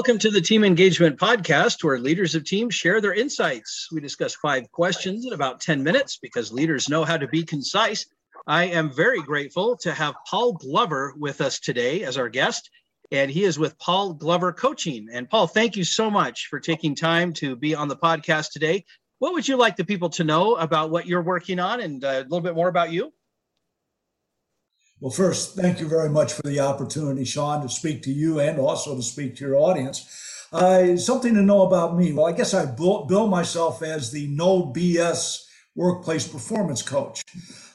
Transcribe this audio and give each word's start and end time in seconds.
Welcome 0.00 0.18
to 0.20 0.30
the 0.30 0.40
Team 0.40 0.64
Engagement 0.64 1.18
Podcast, 1.18 1.84
where 1.84 1.98
leaders 1.98 2.34
of 2.34 2.44
teams 2.44 2.74
share 2.74 3.02
their 3.02 3.12
insights. 3.12 3.86
We 3.92 4.00
discuss 4.00 4.34
five 4.34 4.72
questions 4.72 5.26
in 5.26 5.34
about 5.34 5.60
10 5.60 5.82
minutes 5.82 6.18
because 6.22 6.50
leaders 6.50 6.88
know 6.88 7.04
how 7.04 7.18
to 7.18 7.28
be 7.28 7.42
concise. 7.42 8.06
I 8.46 8.64
am 8.64 8.94
very 8.94 9.20
grateful 9.20 9.76
to 9.82 9.92
have 9.92 10.14
Paul 10.26 10.54
Glover 10.54 11.12
with 11.18 11.42
us 11.42 11.60
today 11.60 12.02
as 12.04 12.16
our 12.16 12.30
guest, 12.30 12.70
and 13.12 13.30
he 13.30 13.44
is 13.44 13.58
with 13.58 13.78
Paul 13.78 14.14
Glover 14.14 14.54
Coaching. 14.54 15.08
And 15.12 15.28
Paul, 15.28 15.46
thank 15.46 15.76
you 15.76 15.84
so 15.84 16.10
much 16.10 16.46
for 16.46 16.60
taking 16.60 16.94
time 16.94 17.34
to 17.34 17.54
be 17.54 17.74
on 17.74 17.88
the 17.88 17.96
podcast 17.96 18.52
today. 18.52 18.86
What 19.18 19.34
would 19.34 19.46
you 19.46 19.58
like 19.58 19.76
the 19.76 19.84
people 19.84 20.08
to 20.08 20.24
know 20.24 20.56
about 20.56 20.88
what 20.88 21.08
you're 21.08 21.20
working 21.20 21.60
on 21.60 21.82
and 21.82 22.02
uh, 22.02 22.08
a 22.08 22.22
little 22.22 22.40
bit 22.40 22.54
more 22.54 22.68
about 22.68 22.90
you? 22.90 23.12
Well, 25.00 25.10
first, 25.10 25.56
thank 25.56 25.80
you 25.80 25.88
very 25.88 26.10
much 26.10 26.34
for 26.34 26.42
the 26.42 26.60
opportunity, 26.60 27.24
Sean, 27.24 27.62
to 27.62 27.70
speak 27.70 28.02
to 28.02 28.12
you 28.12 28.38
and 28.38 28.58
also 28.58 28.94
to 28.94 29.02
speak 29.02 29.34
to 29.36 29.46
your 29.46 29.56
audience. 29.56 30.06
Uh, 30.52 30.98
something 30.98 31.32
to 31.34 31.40
know 31.40 31.62
about 31.62 31.96
me. 31.96 32.12
Well, 32.12 32.26
I 32.26 32.32
guess 32.32 32.52
I 32.52 32.66
bill 32.66 33.26
myself 33.26 33.82
as 33.82 34.10
the 34.10 34.26
no 34.26 34.66
BS 34.66 35.46
workplace 35.74 36.28
performance 36.28 36.82
coach. 36.82 37.22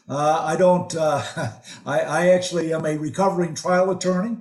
Uh, 0.08 0.40
I 0.40 0.56
don't, 0.56 0.96
uh, 0.96 1.24
I, 1.88 2.00
I, 2.02 2.28
actually 2.28 2.72
am 2.72 2.86
a 2.86 2.96
recovering 2.96 3.56
trial 3.56 3.90
attorney, 3.90 4.38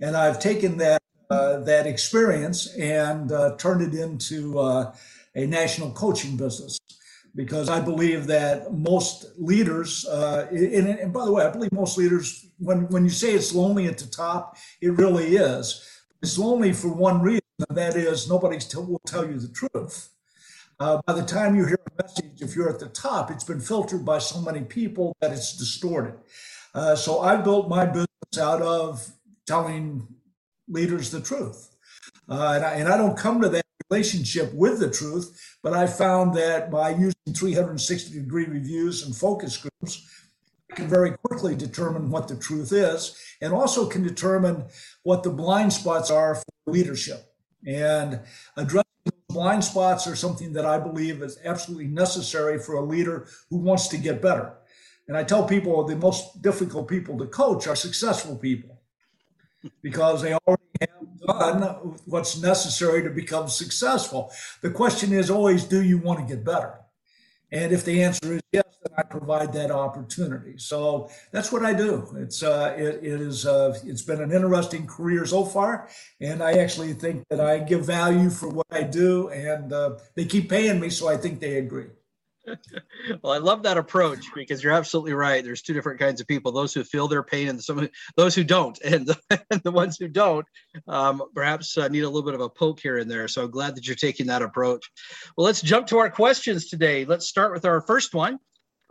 and 0.00 0.16
I've 0.16 0.40
taken 0.40 0.78
that, 0.78 1.02
uh, 1.28 1.58
that 1.58 1.86
experience 1.86 2.74
and 2.78 3.30
uh, 3.32 3.56
turned 3.58 3.82
it 3.82 4.00
into 4.00 4.58
uh, 4.58 4.94
a 5.34 5.46
national 5.46 5.90
coaching 5.90 6.38
business 6.38 6.78
because 7.34 7.68
I 7.68 7.80
believe 7.80 8.26
that 8.28 8.72
most 8.72 9.26
leaders, 9.38 10.06
uh, 10.06 10.46
and, 10.50 10.88
and, 10.88 11.12
by 11.12 11.24
the 11.24 11.32
way, 11.32 11.44
I 11.44 11.50
believe 11.50 11.72
most 11.72 11.98
leaders, 11.98 12.46
when, 12.58 12.88
when 12.88 13.04
you 13.04 13.10
say 13.10 13.32
it's 13.32 13.54
lonely 13.54 13.86
at 13.86 13.98
the 13.98 14.06
top, 14.06 14.56
it 14.80 14.90
really 14.90 15.36
is. 15.36 15.84
It's 16.22 16.38
lonely 16.38 16.72
for 16.72 16.88
one 16.88 17.20
reason, 17.20 17.42
and 17.68 17.76
that 17.76 17.96
is 17.96 18.28
nobody 18.28 18.58
will 18.74 19.00
tell 19.06 19.26
you 19.26 19.38
the 19.38 19.48
truth. 19.48 20.10
Uh, 20.80 21.00
by 21.06 21.12
the 21.12 21.22
time 21.22 21.56
you 21.56 21.66
hear 21.66 21.80
a 21.98 22.02
message, 22.02 22.40
if 22.40 22.54
you're 22.54 22.68
at 22.68 22.80
the 22.80 22.88
top, 22.88 23.30
it's 23.30 23.44
been 23.44 23.60
filtered 23.60 24.04
by 24.04 24.18
so 24.18 24.40
many 24.40 24.60
people 24.60 25.16
that 25.20 25.32
it's 25.32 25.56
distorted. 25.56 26.14
Uh, 26.74 26.96
so 26.96 27.20
I 27.20 27.36
built 27.36 27.68
my 27.68 27.86
business 27.86 28.38
out 28.40 28.62
of 28.62 29.08
telling 29.46 30.06
leaders 30.68 31.10
the 31.10 31.20
truth. 31.20 31.70
Uh, 32.28 32.54
and, 32.56 32.64
I, 32.64 32.74
and 32.74 32.88
I 32.88 32.96
don't 32.96 33.16
come 33.16 33.40
to 33.42 33.48
that 33.50 33.64
relationship 33.94 34.52
with 34.54 34.80
the 34.80 34.90
truth, 34.90 35.56
but 35.62 35.72
I 35.72 35.86
found 35.86 36.34
that 36.34 36.68
by 36.70 36.90
using 36.90 37.14
360 37.32 38.18
degree 38.18 38.46
reviews 38.46 39.06
and 39.06 39.14
focus 39.14 39.56
groups, 39.56 40.04
I 40.70 40.74
can 40.74 40.88
very 40.88 41.12
quickly 41.12 41.54
determine 41.54 42.10
what 42.10 42.26
the 42.26 42.36
truth 42.36 42.72
is 42.72 43.16
and 43.40 43.52
also 43.52 43.86
can 43.86 44.02
determine 44.02 44.64
what 45.04 45.22
the 45.22 45.30
blind 45.30 45.72
spots 45.72 46.10
are 46.10 46.34
for 46.34 46.44
leadership. 46.66 47.20
And 47.64 48.20
addressing 48.56 48.82
blind 49.28 49.62
spots 49.62 50.08
are 50.08 50.16
something 50.16 50.52
that 50.54 50.66
I 50.66 50.78
believe 50.78 51.22
is 51.22 51.38
absolutely 51.44 51.86
necessary 51.86 52.58
for 52.58 52.74
a 52.74 52.84
leader 52.84 53.28
who 53.48 53.58
wants 53.58 53.86
to 53.88 53.96
get 53.96 54.20
better. 54.20 54.54
And 55.06 55.16
I 55.16 55.22
tell 55.22 55.46
people 55.46 55.84
the 55.84 55.94
most 55.94 56.42
difficult 56.42 56.88
people 56.88 57.16
to 57.18 57.26
coach 57.26 57.68
are 57.68 57.76
successful 57.76 58.36
people 58.36 58.73
because 59.82 60.22
they 60.22 60.34
already 60.34 60.62
have 60.80 61.20
done 61.26 61.62
what's 62.06 62.40
necessary 62.40 63.02
to 63.02 63.10
become 63.10 63.48
successful. 63.48 64.32
The 64.60 64.70
question 64.70 65.12
is 65.12 65.30
always, 65.30 65.64
do 65.64 65.82
you 65.82 65.98
want 65.98 66.20
to 66.20 66.34
get 66.34 66.44
better? 66.44 66.80
And 67.52 67.72
if 67.72 67.84
the 67.84 68.02
answer 68.02 68.34
is 68.34 68.40
yes, 68.50 68.64
then 68.82 68.98
I 68.98 69.02
provide 69.02 69.52
that 69.52 69.70
opportunity. 69.70 70.58
So 70.58 71.08
that's 71.30 71.52
what 71.52 71.64
I 71.64 71.72
do. 71.72 72.16
It's 72.18 72.42
uh, 72.42 72.74
it, 72.76 72.96
it 73.04 73.20
is 73.20 73.46
uh, 73.46 73.78
it's 73.84 74.02
been 74.02 74.20
an 74.20 74.32
interesting 74.32 74.88
career 74.88 75.24
so 75.24 75.44
far, 75.44 75.88
and 76.20 76.42
I 76.42 76.54
actually 76.54 76.94
think 76.94 77.22
that 77.30 77.40
I 77.40 77.60
give 77.60 77.86
value 77.86 78.30
for 78.30 78.48
what 78.48 78.66
I 78.72 78.82
do, 78.82 79.28
and 79.28 79.72
uh, 79.72 79.98
they 80.16 80.24
keep 80.24 80.50
paying 80.50 80.80
me, 80.80 80.90
so 80.90 81.08
I 81.08 81.16
think 81.16 81.38
they 81.38 81.58
agree. 81.58 81.90
Well, 83.22 83.32
I 83.32 83.38
love 83.38 83.62
that 83.62 83.78
approach 83.78 84.26
because 84.34 84.62
you're 84.62 84.72
absolutely 84.72 85.14
right. 85.14 85.44
There's 85.44 85.62
two 85.62 85.72
different 85.72 86.00
kinds 86.00 86.20
of 86.20 86.26
people: 86.26 86.52
those 86.52 86.74
who 86.74 86.84
feel 86.84 87.08
their 87.08 87.22
pain, 87.22 87.48
and 87.48 87.62
some 87.62 87.88
those 88.16 88.34
who 88.34 88.44
don't. 88.44 88.78
And 88.94 89.06
the, 89.06 89.18
and 89.50 89.60
the 89.62 89.72
ones 89.72 89.96
who 89.98 90.06
don't, 90.06 90.46
um, 90.86 91.22
perhaps 91.34 91.76
uh, 91.76 91.88
need 91.88 92.02
a 92.02 92.08
little 92.08 92.22
bit 92.22 92.34
of 92.34 92.40
a 92.40 92.48
poke 92.48 92.78
here 92.80 92.98
and 92.98 93.10
there. 93.10 93.26
So 93.26 93.44
I'm 93.44 93.50
glad 93.50 93.74
that 93.74 93.86
you're 93.86 93.96
taking 93.96 94.26
that 94.26 94.42
approach. 94.42 94.88
Well, 95.36 95.46
let's 95.46 95.60
jump 95.60 95.88
to 95.88 95.98
our 95.98 96.10
questions 96.10 96.68
today. 96.68 97.04
Let's 97.04 97.26
start 97.26 97.52
with 97.52 97.64
our 97.64 97.80
first 97.80 98.14
one. 98.14 98.38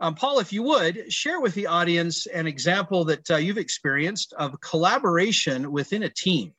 Um, 0.00 0.14
Paul, 0.14 0.40
if 0.40 0.52
you 0.52 0.62
would 0.64 1.12
share 1.12 1.40
with 1.40 1.54
the 1.54 1.68
audience 1.68 2.26
an 2.26 2.46
example 2.46 3.04
that 3.06 3.30
uh, 3.30 3.36
you've 3.36 3.58
experienced 3.58 4.34
of 4.34 4.60
collaboration 4.60 5.72
within 5.72 6.02
a 6.02 6.10
team. 6.10 6.52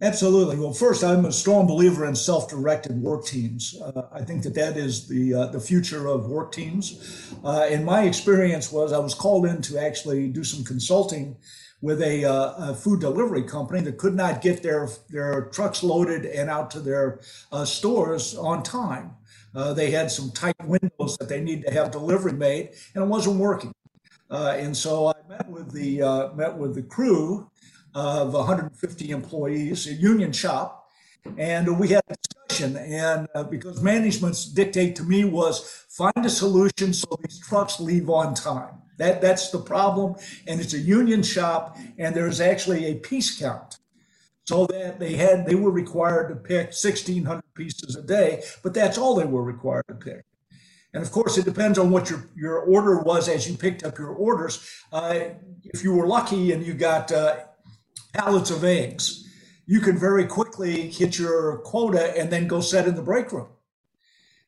Absolutely. 0.00 0.56
Well, 0.56 0.72
first, 0.72 1.02
I'm 1.02 1.24
a 1.24 1.32
strong 1.32 1.66
believer 1.66 2.06
in 2.06 2.14
self-directed 2.14 3.02
work 3.02 3.26
teams. 3.26 3.80
Uh, 3.82 4.02
I 4.12 4.22
think 4.22 4.44
that 4.44 4.54
that 4.54 4.76
is 4.76 5.08
the 5.08 5.34
uh, 5.34 5.46
the 5.46 5.58
future 5.58 6.06
of 6.06 6.26
work 6.26 6.52
teams. 6.52 7.34
Uh, 7.42 7.66
and 7.68 7.84
my 7.84 8.02
experience 8.02 8.70
was 8.70 8.92
I 8.92 8.98
was 8.98 9.12
called 9.12 9.44
in 9.46 9.60
to 9.62 9.76
actually 9.76 10.28
do 10.28 10.44
some 10.44 10.64
consulting 10.64 11.36
with 11.80 12.00
a, 12.02 12.24
uh, 12.24 12.70
a 12.70 12.74
food 12.74 13.00
delivery 13.00 13.42
company 13.42 13.80
that 13.80 13.98
could 13.98 14.14
not 14.14 14.40
get 14.40 14.62
their 14.62 14.88
their 15.10 15.46
trucks 15.46 15.82
loaded 15.82 16.26
and 16.26 16.48
out 16.48 16.70
to 16.72 16.80
their 16.80 17.18
uh, 17.50 17.64
stores 17.64 18.36
on 18.36 18.62
time. 18.62 19.16
Uh, 19.52 19.72
they 19.72 19.90
had 19.90 20.12
some 20.12 20.30
tight 20.30 20.54
windows 20.64 21.16
that 21.18 21.28
they 21.28 21.40
need 21.40 21.64
to 21.64 21.72
have 21.72 21.90
delivery 21.90 22.32
made, 22.32 22.70
and 22.94 23.02
it 23.02 23.08
wasn't 23.08 23.36
working. 23.36 23.72
and 24.30 24.76
so 24.76 25.08
I 25.08 25.14
met 25.28 25.48
with 25.48 25.72
the 25.72 25.98
met 26.36 26.56
with 26.56 26.76
the 26.76 26.82
crew 26.82 27.50
of 27.98 28.32
150 28.32 29.10
employees, 29.10 29.86
a 29.88 29.92
union 29.92 30.30
shop, 30.30 30.86
and 31.36 31.78
we 31.78 31.88
had 31.88 32.02
a 32.08 32.14
discussion. 32.16 32.76
And 32.76 33.26
uh, 33.34 33.42
because 33.42 33.82
management's 33.82 34.44
dictate 34.44 34.94
to 34.96 35.02
me 35.02 35.24
was 35.24 35.84
find 35.88 36.24
a 36.24 36.30
solution 36.30 36.92
so 36.92 37.08
these 37.22 37.40
trucks 37.40 37.80
leave 37.80 38.08
on 38.08 38.34
time. 38.34 38.74
That 38.98 39.20
that's 39.20 39.50
the 39.50 39.58
problem, 39.58 40.14
and 40.46 40.60
it's 40.60 40.74
a 40.74 40.78
union 40.78 41.22
shop, 41.22 41.76
and 41.98 42.14
there's 42.14 42.40
actually 42.40 42.86
a 42.86 42.94
piece 42.94 43.38
count, 43.38 43.78
so 44.44 44.66
that 44.66 44.98
they 44.98 45.14
had 45.14 45.46
they 45.46 45.54
were 45.54 45.70
required 45.70 46.28
to 46.28 46.36
pick 46.36 46.66
1,600 46.66 47.42
pieces 47.54 47.96
a 47.96 48.02
day, 48.02 48.42
but 48.62 48.74
that's 48.74 48.98
all 48.98 49.14
they 49.14 49.24
were 49.24 49.42
required 49.42 49.84
to 49.88 49.94
pick. 49.94 50.24
And 50.94 51.02
of 51.02 51.12
course, 51.12 51.36
it 51.36 51.44
depends 51.44 51.78
on 51.78 51.90
what 51.90 52.10
your, 52.10 52.28
your 52.34 52.58
order 52.60 53.00
was 53.00 53.28
as 53.28 53.48
you 53.48 53.56
picked 53.56 53.84
up 53.84 53.98
your 53.98 54.10
orders. 54.10 54.82
Uh, 54.92 55.20
if 55.64 55.84
you 55.84 55.92
were 55.94 56.06
lucky 56.06 56.52
and 56.52 56.66
you 56.66 56.74
got 56.74 57.12
uh, 57.12 57.36
pallets 58.14 58.50
of 58.50 58.64
eggs. 58.64 59.24
You 59.66 59.80
can 59.80 59.98
very 59.98 60.26
quickly 60.26 60.90
hit 60.90 61.18
your 61.18 61.58
quota 61.58 62.16
and 62.18 62.30
then 62.30 62.46
go 62.46 62.60
set 62.60 62.88
in 62.88 62.94
the 62.94 63.02
break 63.02 63.32
room 63.32 63.48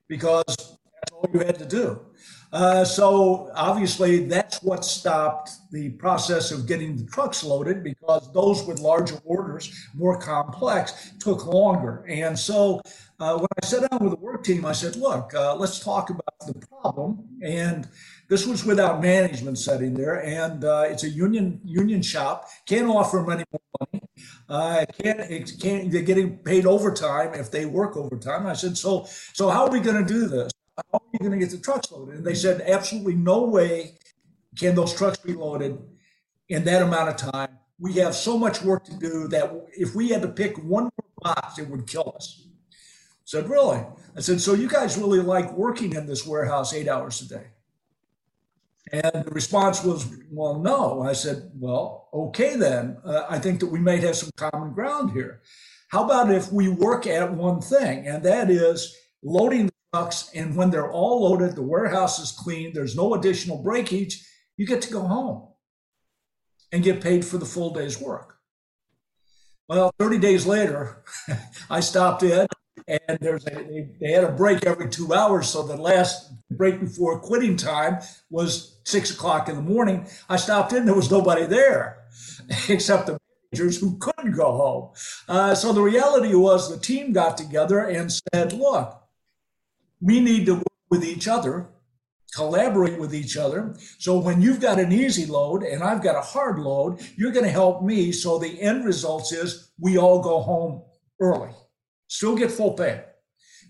because 0.08 0.44
that's 0.46 1.12
all 1.12 1.28
you 1.32 1.40
had 1.40 1.58
to 1.58 1.66
do. 1.66 2.00
Uh, 2.52 2.84
so 2.84 3.50
obviously, 3.54 4.24
that's 4.24 4.60
what 4.62 4.84
stopped 4.84 5.50
the 5.70 5.90
process 5.90 6.50
of 6.50 6.66
getting 6.66 6.96
the 6.96 7.04
trucks 7.04 7.44
loaded 7.44 7.84
because 7.84 8.32
those 8.32 8.64
with 8.64 8.80
larger 8.80 9.16
orders, 9.24 9.88
more 9.94 10.18
complex, 10.18 11.12
took 11.20 11.46
longer. 11.46 12.04
And 12.08 12.36
so 12.36 12.80
uh, 13.20 13.36
when 13.36 13.46
I 13.62 13.66
sat 13.66 13.88
down 13.88 14.02
with 14.02 14.12
the 14.12 14.18
work 14.18 14.42
team, 14.42 14.64
I 14.64 14.72
said, 14.72 14.96
"Look, 14.96 15.32
uh, 15.32 15.54
let's 15.54 15.78
talk 15.78 16.10
about 16.10 16.40
the 16.44 16.66
problem." 16.66 17.24
And 17.40 17.88
this 18.30 18.46
was 18.46 18.64
without 18.64 19.02
management 19.02 19.58
setting 19.58 19.92
there, 19.92 20.24
and 20.24 20.64
uh, 20.64 20.84
it's 20.86 21.02
a 21.02 21.10
union 21.10 21.60
union 21.64 22.00
shop. 22.00 22.48
Can't 22.64 22.86
offer 22.86 23.18
them 23.18 23.30
any 23.30 23.44
more 23.50 23.60
money. 23.80 24.06
Uh, 24.48 24.84
can't, 25.02 25.20
it 25.20 25.52
can't. 25.60 25.90
They're 25.90 26.02
getting 26.02 26.38
paid 26.38 26.64
overtime 26.64 27.34
if 27.34 27.50
they 27.50 27.66
work 27.66 27.96
overtime. 27.96 28.46
I 28.46 28.52
said, 28.52 28.78
so 28.78 29.06
so 29.32 29.50
how 29.50 29.66
are 29.66 29.70
we 29.70 29.80
going 29.80 30.06
to 30.06 30.12
do 30.12 30.26
this? 30.28 30.52
how 30.92 30.98
are 30.98 31.10
you 31.12 31.18
going 31.18 31.32
to 31.32 31.38
get 31.38 31.50
the 31.50 31.58
trucks 31.58 31.90
loaded? 31.90 32.14
And 32.14 32.24
they 32.24 32.34
said, 32.34 32.62
absolutely 32.62 33.14
no 33.14 33.42
way 33.42 33.96
can 34.56 34.74
those 34.74 34.94
trucks 34.94 35.18
be 35.18 35.34
loaded 35.34 35.76
in 36.48 36.64
that 36.64 36.82
amount 36.82 37.08
of 37.08 37.16
time. 37.16 37.58
We 37.78 37.94
have 37.94 38.14
so 38.14 38.38
much 38.38 38.62
work 38.62 38.84
to 38.84 38.96
do 38.96 39.26
that 39.28 39.52
if 39.76 39.94
we 39.94 40.08
had 40.10 40.22
to 40.22 40.28
pick 40.28 40.56
one 40.62 40.88
box, 41.20 41.58
it 41.58 41.68
would 41.68 41.86
kill 41.86 42.12
us. 42.16 42.46
I 42.46 43.24
said, 43.24 43.48
really? 43.48 43.82
I 44.16 44.20
said, 44.20 44.40
so 44.40 44.54
you 44.54 44.68
guys 44.68 44.96
really 44.96 45.20
like 45.20 45.52
working 45.52 45.94
in 45.94 46.06
this 46.06 46.26
warehouse 46.26 46.72
eight 46.72 46.88
hours 46.88 47.20
a 47.22 47.28
day? 47.28 47.46
And 48.92 49.24
the 49.24 49.30
response 49.30 49.84
was, 49.84 50.06
well, 50.30 50.58
no. 50.58 51.02
I 51.02 51.12
said, 51.12 51.50
well, 51.54 52.08
okay, 52.12 52.56
then. 52.56 52.96
Uh, 53.04 53.24
I 53.28 53.38
think 53.38 53.60
that 53.60 53.70
we 53.70 53.78
may 53.78 53.98
have 53.98 54.16
some 54.16 54.30
common 54.36 54.72
ground 54.72 55.12
here. 55.12 55.42
How 55.88 56.04
about 56.04 56.30
if 56.30 56.52
we 56.52 56.68
work 56.68 57.06
at 57.06 57.32
one 57.32 57.60
thing, 57.60 58.06
and 58.06 58.22
that 58.22 58.48
is 58.50 58.96
loading 59.22 59.66
the 59.66 59.72
trucks, 59.92 60.30
and 60.34 60.56
when 60.56 60.70
they're 60.70 60.90
all 60.90 61.28
loaded, 61.28 61.56
the 61.56 61.62
warehouse 61.62 62.18
is 62.18 62.32
clean, 62.32 62.72
there's 62.72 62.96
no 62.96 63.14
additional 63.14 63.62
breakage, 63.62 64.24
you 64.56 64.66
get 64.66 64.82
to 64.82 64.92
go 64.92 65.00
home 65.00 65.48
and 66.72 66.84
get 66.84 67.00
paid 67.00 67.24
for 67.24 67.38
the 67.38 67.46
full 67.46 67.70
day's 67.74 68.00
work. 68.00 68.36
Well, 69.68 69.92
30 69.98 70.18
days 70.18 70.46
later, 70.46 71.02
I 71.70 71.80
stopped 71.80 72.22
in 72.22 72.46
and 72.90 73.18
there's 73.20 73.46
a, 73.46 73.50
they, 73.50 73.90
they, 74.00 74.12
had 74.12 74.24
a 74.24 74.32
break 74.32 74.66
every 74.66 74.88
two 74.88 75.14
hours. 75.14 75.48
So 75.48 75.62
the 75.62 75.76
last 75.76 76.32
break 76.50 76.80
before 76.80 77.20
quitting 77.20 77.56
time 77.56 78.00
was 78.30 78.80
six 78.84 79.10
o'clock 79.10 79.48
in 79.48 79.56
the 79.56 79.62
morning. 79.62 80.06
I 80.28 80.36
stopped 80.36 80.72
in, 80.72 80.84
there 80.84 80.94
was 80.94 81.10
nobody 81.10 81.46
there 81.46 82.04
except 82.68 83.06
the 83.06 83.18
managers 83.52 83.78
who 83.78 83.98
couldn't 83.98 84.32
go 84.32 84.52
home. 84.52 84.90
Uh, 85.28 85.54
so 85.54 85.72
the 85.72 85.82
reality 85.82 86.34
was 86.34 86.70
the 86.70 86.80
team 86.80 87.12
got 87.12 87.36
together 87.36 87.80
and 87.80 88.12
said, 88.12 88.52
look, 88.52 89.00
we 90.00 90.20
need 90.20 90.46
to 90.46 90.54
work 90.54 90.64
with 90.90 91.04
each 91.04 91.28
other, 91.28 91.68
collaborate 92.34 92.98
with 92.98 93.14
each 93.14 93.36
other. 93.36 93.76
So 93.98 94.18
when 94.18 94.40
you've 94.40 94.60
got 94.60 94.80
an 94.80 94.92
easy 94.92 95.26
load 95.26 95.62
and 95.62 95.82
I've 95.82 96.02
got 96.02 96.16
a 96.16 96.20
hard 96.20 96.58
load, 96.58 97.00
you're 97.16 97.32
going 97.32 97.44
to 97.44 97.50
help 97.50 97.82
me. 97.82 98.12
So 98.12 98.38
the 98.38 98.60
end 98.60 98.84
result 98.84 99.32
is 99.32 99.70
we 99.78 99.98
all 99.98 100.22
go 100.22 100.40
home 100.40 100.82
early, 101.20 101.50
still 102.10 102.36
get 102.36 102.50
full 102.50 102.74
pay. 102.74 103.04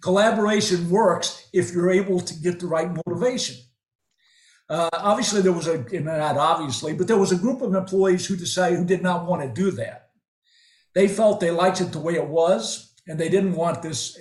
Collaboration 0.02 0.90
works 0.90 1.46
if 1.52 1.72
you're 1.72 1.90
able 1.90 2.20
to 2.20 2.34
get 2.34 2.58
the 2.58 2.66
right 2.66 2.90
motivation. 3.06 3.56
Uh, 4.68 4.88
obviously, 4.92 5.42
there 5.42 5.52
was 5.52 5.66
a 5.66 5.78
not 6.00 6.36
obviously, 6.36 6.94
but 6.94 7.06
there 7.06 7.18
was 7.18 7.32
a 7.32 7.36
group 7.36 7.60
of 7.60 7.74
employees 7.74 8.26
who 8.26 8.36
decided 8.36 8.78
who 8.78 8.84
did 8.84 9.02
not 9.02 9.26
want 9.26 9.42
to 9.42 9.48
do 9.48 9.70
that. 9.72 10.10
They 10.94 11.06
felt 11.06 11.40
they 11.40 11.50
liked 11.50 11.80
it 11.80 11.92
the 11.92 11.98
way 11.98 12.14
it 12.14 12.26
was, 12.26 12.94
and 13.06 13.18
they 13.18 13.28
didn't 13.28 13.54
want 13.54 13.82
this. 13.82 14.16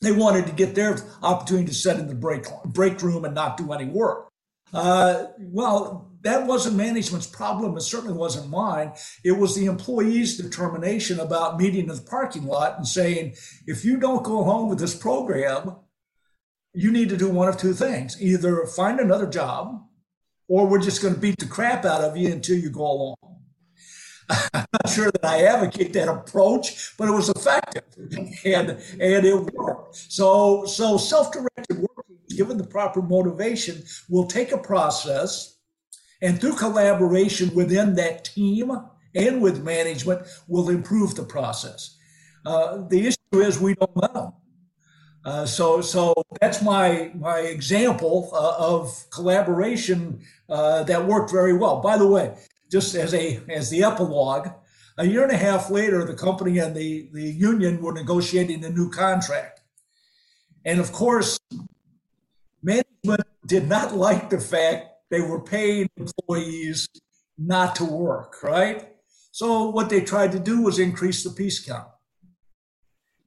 They 0.00 0.12
wanted 0.12 0.46
to 0.46 0.52
get 0.52 0.74
their 0.74 0.98
opportunity 1.22 1.68
to 1.68 1.74
sit 1.74 1.98
in 1.98 2.06
the 2.06 2.14
break 2.14 2.44
break 2.66 3.02
room 3.02 3.24
and 3.24 3.34
not 3.34 3.56
do 3.56 3.72
any 3.72 3.86
work. 3.86 4.29
Uh, 4.72 5.26
well, 5.38 6.10
that 6.22 6.46
wasn't 6.46 6.76
management's 6.76 7.26
problem. 7.26 7.76
It 7.76 7.82
certainly 7.82 8.16
wasn't 8.16 8.50
mine. 8.50 8.92
It 9.24 9.32
was 9.32 9.54
the 9.54 9.66
employees' 9.66 10.36
determination 10.36 11.18
about 11.18 11.58
meeting 11.58 11.88
in 11.88 11.94
the 11.94 12.02
parking 12.02 12.44
lot 12.44 12.76
and 12.76 12.86
saying, 12.86 13.34
if 13.66 13.84
you 13.84 13.96
don't 13.96 14.22
go 14.22 14.44
home 14.44 14.68
with 14.68 14.78
this 14.78 14.94
program, 14.94 15.76
you 16.72 16.92
need 16.92 17.08
to 17.08 17.16
do 17.16 17.28
one 17.28 17.48
of 17.48 17.56
two 17.56 17.72
things 17.72 18.20
either 18.20 18.64
find 18.66 19.00
another 19.00 19.26
job 19.26 19.82
or 20.46 20.66
we're 20.66 20.80
just 20.80 21.02
going 21.02 21.14
to 21.14 21.20
beat 21.20 21.38
the 21.38 21.46
crap 21.46 21.84
out 21.84 22.02
of 22.02 22.16
you 22.16 22.30
until 22.30 22.56
you 22.56 22.70
go 22.70 22.82
along. 22.82 23.16
I'm 24.54 24.66
not 24.72 24.88
sure 24.88 25.10
that 25.10 25.24
I 25.24 25.44
advocate 25.44 25.92
that 25.94 26.08
approach, 26.08 26.96
but 26.96 27.08
it 27.08 27.12
was 27.12 27.28
effective 27.28 27.84
and 28.44 28.70
and 28.70 29.26
it 29.26 29.54
worked. 29.54 29.96
So 29.96 30.64
so 30.66 30.96
self-directed 30.96 31.78
work, 31.78 32.06
given 32.36 32.56
the 32.56 32.66
proper 32.66 33.02
motivation, 33.02 33.82
will 34.08 34.26
take 34.26 34.52
a 34.52 34.58
process 34.58 35.56
and 36.22 36.40
through 36.40 36.56
collaboration 36.56 37.54
within 37.54 37.94
that 37.94 38.24
team 38.24 38.70
and 39.14 39.42
with 39.42 39.64
management 39.64 40.26
will 40.46 40.68
improve 40.68 41.14
the 41.14 41.22
process. 41.22 41.96
Uh, 42.44 42.86
the 42.88 43.08
issue 43.08 43.40
is 43.40 43.58
we 43.58 43.74
don't 43.74 43.96
know. 43.96 44.34
Uh, 45.24 45.44
so, 45.44 45.82
so 45.82 46.14
that's 46.40 46.62
my 46.62 47.10
my 47.14 47.40
example 47.40 48.30
uh, 48.32 48.54
of 48.58 49.04
collaboration 49.10 50.20
uh, 50.48 50.82
that 50.84 51.06
worked 51.06 51.30
very 51.30 51.52
well. 51.52 51.80
By 51.80 51.98
the 51.98 52.06
way, 52.06 52.34
just 52.70 52.94
as 52.94 53.12
a 53.12 53.40
as 53.50 53.68
the 53.68 53.84
epilogue, 53.84 54.48
a 54.96 55.06
year 55.06 55.22
and 55.22 55.32
a 55.32 55.36
half 55.36 55.70
later, 55.70 56.04
the 56.04 56.14
company 56.14 56.58
and 56.58 56.74
the 56.74 57.10
the 57.12 57.30
union 57.30 57.82
were 57.82 57.92
negotiating 57.92 58.64
a 58.64 58.70
new 58.70 58.88
contract, 58.88 59.60
and 60.64 60.80
of 60.80 60.90
course, 60.90 61.38
management 62.62 63.22
did 63.46 63.68
not 63.68 63.94
like 63.94 64.30
the 64.30 64.40
fact 64.40 64.86
they 65.10 65.20
were 65.20 65.40
paying 65.40 65.88
employees 65.96 66.88
not 67.38 67.76
to 67.76 67.84
work. 67.84 68.42
Right. 68.42 68.88
So 69.32 69.70
what 69.70 69.90
they 69.90 70.00
tried 70.00 70.32
to 70.32 70.38
do 70.38 70.62
was 70.62 70.78
increase 70.78 71.22
the 71.22 71.30
piece 71.30 71.64
count 71.64 71.88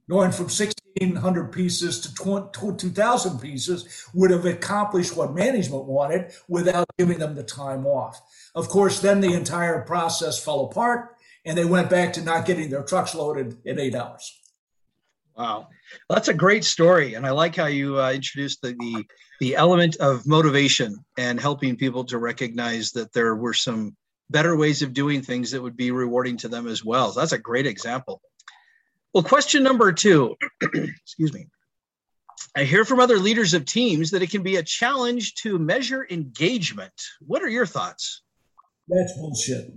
going 0.08 0.32
from 0.32 0.46
1,600 0.46 1.52
pieces 1.52 2.00
to 2.00 2.50
2,000 2.52 3.38
pieces 3.38 4.06
would 4.12 4.30
have 4.30 4.44
accomplished 4.44 5.16
what 5.16 5.34
management 5.34 5.84
wanted 5.84 6.32
without 6.48 6.86
giving 6.98 7.18
them 7.18 7.34
the 7.34 7.42
time 7.42 7.86
off. 7.86 8.20
Of 8.54 8.68
course, 8.68 9.00
then 9.00 9.20
the 9.20 9.32
entire 9.32 9.80
process 9.82 10.42
fell 10.42 10.66
apart 10.66 11.16
and 11.44 11.56
they 11.56 11.64
went 11.64 11.90
back 11.90 12.12
to 12.14 12.22
not 12.22 12.46
getting 12.46 12.70
their 12.70 12.82
trucks 12.82 13.14
loaded 13.14 13.56
in 13.64 13.78
eight 13.78 13.94
hours. 13.94 14.40
Wow, 15.36 15.68
well, 16.08 16.16
that's 16.16 16.28
a 16.28 16.34
great 16.34 16.64
story, 16.64 17.14
and 17.14 17.26
I 17.26 17.30
like 17.30 17.56
how 17.56 17.66
you 17.66 18.00
uh, 18.00 18.12
introduced 18.12 18.62
the, 18.62 18.74
the 18.78 19.04
the 19.40 19.56
element 19.56 19.96
of 19.96 20.26
motivation 20.26 21.04
and 21.18 21.40
helping 21.40 21.76
people 21.76 22.04
to 22.04 22.18
recognize 22.18 22.92
that 22.92 23.12
there 23.12 23.34
were 23.34 23.52
some 23.52 23.96
better 24.30 24.56
ways 24.56 24.82
of 24.82 24.92
doing 24.92 25.22
things 25.22 25.50
that 25.50 25.62
would 25.62 25.76
be 25.76 25.90
rewarding 25.90 26.36
to 26.38 26.48
them 26.48 26.66
as 26.66 26.84
well. 26.84 27.10
So 27.10 27.20
that's 27.20 27.32
a 27.32 27.38
great 27.38 27.66
example. 27.66 28.22
Well, 29.12 29.22
question 29.22 29.62
number 29.62 29.92
two, 29.92 30.36
excuse 30.62 31.32
me. 31.32 31.48
I 32.56 32.64
hear 32.64 32.84
from 32.84 33.00
other 33.00 33.18
leaders 33.18 33.54
of 33.54 33.64
teams 33.64 34.12
that 34.12 34.22
it 34.22 34.30
can 34.30 34.42
be 34.42 34.56
a 34.56 34.62
challenge 34.62 35.34
to 35.42 35.58
measure 35.58 36.06
engagement. 36.08 36.92
What 37.20 37.42
are 37.42 37.48
your 37.48 37.66
thoughts? 37.66 38.22
That's 38.88 39.12
bullshit. 39.16 39.72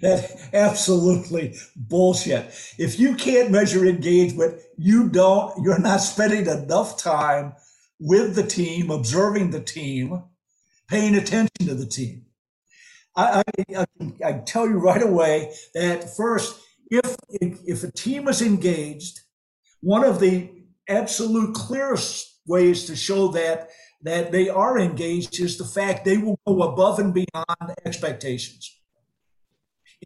That's 0.00 0.48
absolutely 0.54 1.56
bullshit. 1.74 2.46
If 2.78 3.00
you 3.00 3.16
can't 3.16 3.50
measure 3.50 3.84
engagement, 3.84 4.60
you 4.78 5.08
don't, 5.08 5.52
you're 5.62 5.78
not 5.78 5.98
spending 5.98 6.46
enough 6.46 6.96
time 6.96 7.54
with 7.98 8.34
the 8.34 8.44
team, 8.44 8.90
observing 8.90 9.50
the 9.50 9.60
team, 9.60 10.22
paying 10.88 11.14
attention 11.16 11.66
to 11.66 11.74
the 11.74 11.86
team. 11.86 12.26
I, 13.16 13.42
I, 13.58 13.76
I, 13.78 14.12
I 14.24 14.32
tell 14.46 14.68
you 14.68 14.78
right 14.78 15.02
away 15.02 15.52
that 15.74 16.16
first, 16.16 16.58
if 16.90 17.16
if 17.30 17.82
a 17.84 17.92
team 17.92 18.28
is 18.28 18.42
engaged, 18.42 19.20
one 19.80 20.04
of 20.04 20.20
the 20.20 20.50
absolute 20.88 21.54
clearest 21.54 22.38
ways 22.46 22.86
to 22.86 22.96
show 22.96 23.28
that 23.28 23.70
that 24.02 24.32
they 24.32 24.48
are 24.48 24.78
engaged 24.78 25.40
is 25.40 25.58
the 25.58 25.64
fact 25.64 26.04
they 26.04 26.18
will 26.18 26.38
go 26.46 26.62
above 26.62 26.98
and 26.98 27.14
beyond 27.14 27.74
expectations. 27.84 28.78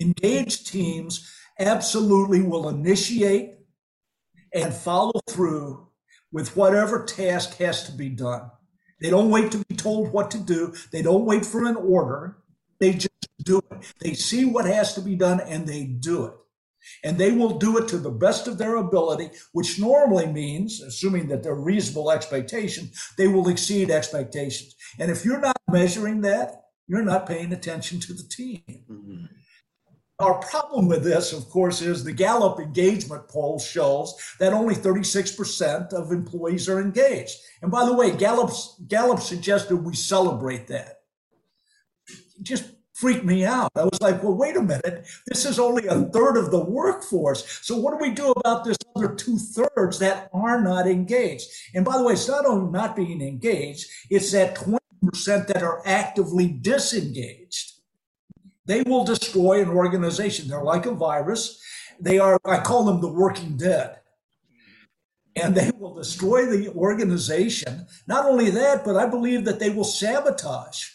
Engaged 0.01 0.67
teams 0.67 1.33
absolutely 1.59 2.43
will 2.43 2.69
initiate 2.69 3.55
and 4.53 4.73
follow 4.73 5.21
through 5.29 5.89
with 6.33 6.57
whatever 6.57 7.05
task 7.05 7.57
has 7.59 7.85
to 7.85 7.93
be 7.93 8.09
done. 8.09 8.51
They 9.01 9.11
don't 9.11 9.31
wait 9.31 9.53
to 9.53 9.65
be 9.69 9.77
told 9.77 10.13
what 10.13 10.31
to 10.33 10.39
do. 10.39 10.75
They 10.93 11.03
don't 11.03 11.25
wait 11.25 11.45
for 11.45 11.67
an 11.67 11.77
order. 11.77 12.39
They 12.81 12.93
just 12.93 13.09
do 13.43 13.59
it. 13.71 13.93
They 14.01 14.15
see 14.15 14.45
what 14.45 14.65
has 14.65 14.95
to 14.95 15.01
be 15.01 15.17
done 15.17 15.41
and 15.41 15.67
they 15.67 15.85
do 15.85 16.27
it 16.27 16.35
and 17.05 17.19
they 17.19 17.33
will 17.33 17.59
do 17.59 17.79
it 17.79 17.89
to 17.89 17.99
the 17.99 18.11
best 18.11 18.47
of 18.47 18.59
their 18.59 18.77
ability, 18.77 19.31
which 19.53 19.79
normally 19.79 20.27
means, 20.27 20.81
assuming 20.81 21.29
that 21.29 21.43
they're 21.43 21.55
reasonable 21.55 22.11
expectation, 22.11 22.91
they 23.19 23.29
will 23.29 23.49
exceed 23.49 23.91
expectations. 23.91 24.75
And 24.99 25.11
if 25.11 25.25
you're 25.25 25.41
not 25.41 25.57
measuring 25.71 26.21
that, 26.23 26.63
you're 26.87 27.03
not 27.03 27.27
paying 27.27 27.53
attention 27.53 28.01
to 28.01 28.13
the 28.15 28.23
team. 28.23 28.63
Mm-hmm. 28.69 29.25
Our 30.19 30.39
problem 30.39 30.89
with 30.89 31.05
this, 31.05 31.35
of 31.35 31.49
course, 31.51 31.83
is 31.83 32.03
the 32.03 32.13
Gallup 32.13 32.59
engagement 32.59 33.29
poll 33.29 33.59
shows 33.59 34.15
that 34.41 34.55
only 34.55 34.75
36% 34.75 35.93
of 35.93 36.11
employees 36.11 36.71
are 36.71 36.81
engaged. 36.81 37.37
And 37.61 37.71
by 37.71 37.85
the 37.85 37.93
way, 37.93 38.17
Gallup, 38.17 38.51
Gallup 38.89 39.21
suggested 39.21 39.77
we 39.77 39.95
celebrate 39.95 40.69
that. 40.69 41.01
Just 42.41 42.65
freaked 42.95 43.27
me 43.27 43.45
out. 43.45 43.71
I 43.77 43.85
was 43.85 44.01
like, 44.01 44.23
well, 44.23 44.33
wait 44.33 44.57
a 44.57 44.63
minute. 44.63 45.07
This 45.27 45.45
is 45.45 45.59
only 45.59 45.87
a 45.87 46.01
third 46.05 46.39
of 46.39 46.51
the 46.51 46.65
workforce. 46.65 47.61
So 47.61 47.77
what 47.77 47.91
do 47.91 47.99
we 48.03 48.15
do 48.15 48.31
about 48.31 48.65
this 48.65 48.79
other 48.95 49.15
two 49.15 49.37
thirds 49.37 49.99
that 49.99 50.31
are 50.33 50.63
not 50.63 50.87
engaged? 50.87 51.47
And 51.75 51.85
by 51.85 51.99
the 51.99 52.05
way, 52.05 52.15
it's 52.15 52.27
not 52.27 52.47
only 52.47 52.73
not 52.73 52.97
being 52.97 53.21
engaged, 53.21 53.87
it's 54.09 54.33
that 54.33 54.57
20% 54.57 55.47
that 55.49 55.63
are 55.63 55.83
actively 55.85 56.49
disengaged. 56.49 57.76
They 58.67 58.83
will 58.83 59.05
destroy 59.05 59.63
an 59.63 59.69
organization. 59.69 60.49
They're 60.49 60.63
like 60.63 60.87
a 60.87 60.93
virus. 60.93 61.61
They 62.01 62.19
are, 62.19 62.39
I 62.45 62.59
call 62.59 62.85
them 62.85 63.01
the 63.01 63.13
working 63.13 63.57
dead 63.57 64.01
and 65.37 65.55
they 65.55 65.71
will 65.79 65.95
destroy 65.95 66.47
the 66.47 66.73
organization. 66.73 67.87
Not 68.07 68.25
only 68.25 68.51
that, 68.51 68.85
but 68.85 68.97
I 68.97 69.07
believe 69.07 69.45
that 69.45 69.61
they 69.61 69.71
will 69.71 69.85
sabotage 69.85 70.89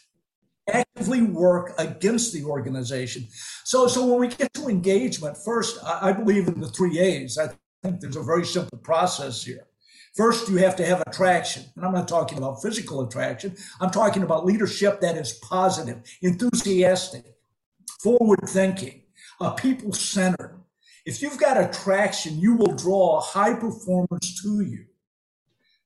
actively 0.67 1.21
work 1.21 1.73
against 1.77 2.33
the 2.33 2.43
organization. 2.43 3.27
So, 3.63 3.87
so 3.87 4.05
when 4.05 4.19
we 4.19 4.27
get 4.27 4.53
to 4.53 4.67
engagement, 4.67 5.37
first, 5.37 5.79
I 5.83 6.11
believe 6.11 6.47
in 6.47 6.59
the 6.59 6.67
three 6.67 6.99
A's. 6.99 7.37
I 7.37 7.49
think 7.83 7.99
there's 7.99 8.15
a 8.15 8.23
very 8.23 8.45
simple 8.45 8.77
process 8.79 9.43
here. 9.43 9.67
First, 10.15 10.49
you 10.49 10.57
have 10.57 10.75
to 10.75 10.85
have 10.85 11.01
attraction. 11.07 11.63
And 11.75 11.85
I'm 11.85 11.93
not 11.93 12.07
talking 12.07 12.37
about 12.37 12.61
physical 12.61 13.01
attraction. 13.01 13.55
I'm 13.79 13.91
talking 13.91 14.23
about 14.23 14.45
leadership 14.45 14.99
that 15.01 15.15
is 15.15 15.33
positive, 15.33 16.01
enthusiastic, 16.21 17.25
forward 18.01 18.41
thinking, 18.47 19.03
uh, 19.39 19.51
people 19.51 19.93
centered. 19.93 20.59
If 21.05 21.21
you've 21.21 21.39
got 21.39 21.57
attraction, 21.57 22.39
you 22.39 22.55
will 22.55 22.75
draw 22.75 23.21
high 23.21 23.53
performers 23.53 24.39
to 24.43 24.61
you. 24.61 24.85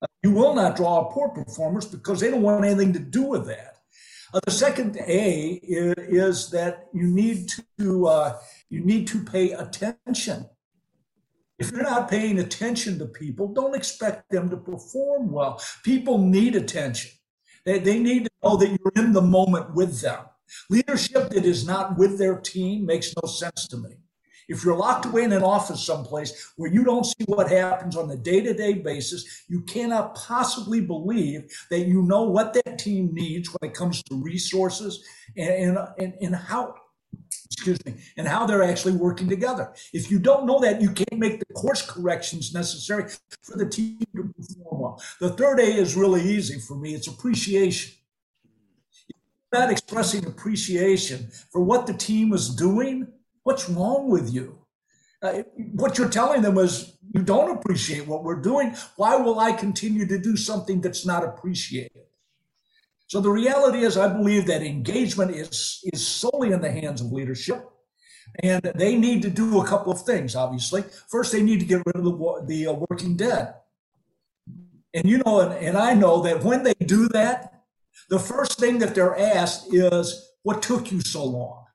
Uh, 0.01 0.07
you 0.23 0.31
will 0.31 0.53
not 0.53 0.75
draw 0.75 1.05
poor 1.05 1.29
performers 1.29 1.85
because 1.85 2.19
they 2.19 2.29
don't 2.29 2.41
want 2.41 2.65
anything 2.65 2.93
to 2.93 2.99
do 2.99 3.23
with 3.23 3.45
that. 3.47 3.77
Uh, 4.33 4.41
the 4.45 4.51
second 4.51 4.97
A 4.97 5.59
is, 5.63 5.93
is, 5.97 6.49
that 6.49 6.87
you 6.93 7.07
need 7.07 7.49
to 7.79 8.07
uh, 8.07 8.37
you 8.69 8.81
need 8.81 9.07
to 9.07 9.23
pay 9.23 9.51
attention. 9.51 10.49
If 11.57 11.71
you're 11.71 11.83
not 11.83 12.09
paying 12.09 12.39
attention 12.39 12.99
to 12.99 13.05
people, 13.05 13.53
don't 13.53 13.75
expect 13.75 14.29
them 14.29 14.49
to 14.49 14.57
perform 14.57 15.31
well. 15.31 15.61
People 15.83 16.17
need 16.17 16.55
attention. 16.55 17.11
They, 17.65 17.79
they 17.79 17.97
need 17.97 18.25
to 18.25 18.31
know 18.43 18.57
that 18.57 18.67
you're 18.67 19.05
in 19.05 19.13
the 19.13 19.21
moment 19.21 19.73
with 19.73 20.01
them. 20.01 20.25
Leadership 20.69 21.29
that 21.29 21.45
is 21.45 21.65
not 21.65 21.97
with 21.97 22.17
their 22.17 22.39
team 22.39 22.85
makes 22.85 23.13
no 23.21 23.29
sense 23.29 23.67
to 23.67 23.77
me. 23.77 23.95
If 24.47 24.63
you're 24.63 24.77
locked 24.77 25.05
away 25.05 25.23
in 25.23 25.31
an 25.31 25.43
office 25.43 25.83
someplace 25.83 26.53
where 26.55 26.71
you 26.71 26.83
don't 26.83 27.05
see 27.05 27.25
what 27.25 27.49
happens 27.49 27.95
on 27.95 28.11
a 28.11 28.15
day 28.15 28.41
to 28.41 28.53
day 28.53 28.73
basis, 28.73 29.43
you 29.47 29.61
cannot 29.61 30.15
possibly 30.15 30.81
believe 30.81 31.51
that 31.71 31.87
you 31.87 32.03
know 32.03 32.23
what 32.23 32.53
that 32.53 32.77
team 32.77 33.13
needs 33.13 33.49
when 33.49 33.71
it 33.71 33.75
comes 33.75 34.03
to 34.03 34.21
resources 34.21 35.03
and, 35.35 35.77
and, 35.97 36.13
and 36.21 36.35
how 36.35 36.75
excuse 37.45 37.83
me, 37.85 37.95
and 38.17 38.27
how 38.27 38.45
they're 38.45 38.63
actually 38.63 38.93
working 38.93 39.29
together. 39.29 39.73
If 39.93 40.11
you 40.11 40.19
don't 40.19 40.45
know 40.45 40.59
that, 40.59 40.81
you 40.81 40.91
can't 40.91 41.19
make 41.19 41.39
the 41.39 41.53
course 41.53 41.81
corrections 41.81 42.53
necessary 42.53 43.09
for 43.41 43.57
the 43.57 43.67
team 43.67 43.99
to 44.15 44.33
perform 44.35 44.81
well. 44.81 45.03
The 45.19 45.29
third 45.29 45.59
A 45.59 45.63
is 45.63 45.95
really 45.95 46.21
easy 46.21 46.59
for 46.59 46.75
me. 46.75 46.93
It's 46.93 47.07
appreciation. 47.07 47.93
Not 49.59 49.71
expressing 49.71 50.25
appreciation 50.25 51.19
for 51.51 51.61
what 51.61 51.87
the 51.87 51.93
team 51.93 52.33
is 52.33 52.45
doing, 52.67 52.95
What's 53.45 53.69
wrong 53.69 54.09
with 54.09 54.33
you? 54.33 54.57
Uh, 55.21 55.43
what 55.73 55.99
you're 55.99 56.09
telling 56.09 56.41
them 56.41 56.57
is 56.57 56.97
you 57.13 57.21
don't 57.21 57.55
appreciate 57.55 58.07
what 58.07 58.23
we're 58.23 58.41
doing. 58.41 58.75
Why 58.95 59.17
will 59.17 59.39
I 59.39 59.51
continue 59.51 60.07
to 60.07 60.17
do 60.17 60.35
something 60.35 60.81
that's 60.81 61.05
not 61.05 61.23
appreciated? 61.23 62.05
So 63.05 63.21
the 63.21 63.29
reality 63.29 63.81
is, 63.83 63.97
I 63.97 64.07
believe 64.07 64.47
that 64.47 64.63
engagement 64.63 65.29
is, 65.29 65.79
is 65.93 66.05
solely 66.05 66.53
in 66.53 66.61
the 66.61 66.71
hands 66.71 67.01
of 67.01 67.11
leadership. 67.11 67.69
And 68.41 68.63
they 68.63 68.95
need 68.97 69.21
to 69.21 69.29
do 69.29 69.61
a 69.61 69.67
couple 69.67 69.93
of 69.93 70.01
things, 70.01 70.35
obviously. 70.35 70.83
First, 71.07 71.31
they 71.31 71.43
need 71.43 71.59
to 71.59 71.67
get 71.67 71.83
rid 71.85 71.97
of 71.97 72.03
the, 72.03 72.45
the 72.47 72.67
uh, 72.67 72.73
working 72.89 73.15
dead. 73.15 73.53
And 74.95 75.07
you 75.07 75.21
know, 75.23 75.41
and, 75.41 75.53
and 75.63 75.77
I 75.77 75.93
know 75.93 76.23
that 76.23 76.43
when 76.43 76.63
they 76.63 76.73
do 76.73 77.07
that, 77.09 77.54
the 78.09 78.19
first 78.19 78.59
thing 78.59 78.79
that 78.79 78.95
they're 78.95 79.17
asked 79.17 79.73
is, 79.73 80.31
What 80.43 80.61
took 80.61 80.91
you 80.91 81.01
so 81.01 81.25
long? 81.25 81.65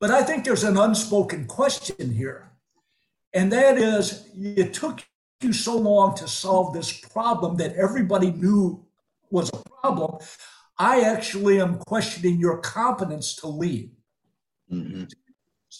But 0.00 0.10
I 0.10 0.22
think 0.22 0.44
there's 0.44 0.64
an 0.64 0.76
unspoken 0.76 1.46
question 1.46 2.12
here. 2.12 2.52
And 3.34 3.52
that 3.52 3.78
is 3.78 4.28
it 4.34 4.72
took 4.72 5.04
you 5.40 5.52
so 5.52 5.76
long 5.76 6.16
to 6.16 6.28
solve 6.28 6.72
this 6.72 6.92
problem 6.92 7.56
that 7.56 7.74
everybody 7.74 8.30
knew 8.30 8.84
was 9.30 9.50
a 9.50 9.62
problem. 9.80 10.18
I 10.78 11.00
actually 11.00 11.60
am 11.60 11.78
questioning 11.78 12.38
your 12.38 12.58
competence 12.58 13.34
to 13.36 13.48
lead. 13.48 13.90
Mm-hmm. 14.72 15.04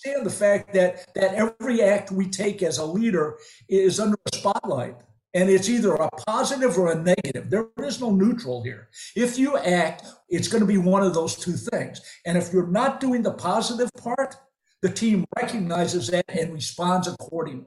Understand 0.05 0.27
the 0.27 0.31
fact 0.31 0.75
that 0.75 1.13
that 1.15 1.35
every 1.35 1.83
act 1.83 2.11
we 2.11 2.29
take 2.29 2.63
as 2.63 2.79
a 2.79 2.85
leader 2.85 3.39
is 3.69 4.01
under 4.01 4.19
a 4.31 4.37
spotlight 4.37 4.97
and 5.35 5.51
it's 5.51 5.69
either 5.69 5.95
a 5.95 6.11
positive 6.27 6.79
or 6.79 6.93
a 6.93 7.03
negative. 7.03 7.51
There 7.51 7.69
is 7.79 8.01
no 8.01 8.11
neutral 8.11 8.63
here. 8.63 8.89
If 9.15 9.39
you 9.39 9.59
act, 9.59 10.05
it's 10.29 10.49
going 10.49 10.63
to 10.63 10.67
be 10.67 10.79
one 10.79 11.03
of 11.03 11.15
those 11.15 11.37
two 11.37 11.53
things. 11.53 12.01
And 12.25 12.39
if 12.39 12.53
you're 12.53 12.67
not 12.67 13.01
doing 13.01 13.23
the 13.23 13.35
positive 13.35 13.91
part, 13.99 14.37
the 14.81 14.91
team 14.91 15.25
recognizes 15.37 16.09
that 16.09 16.25
and 16.29 16.55
responds 16.55 17.09
accordingly. 17.09 17.67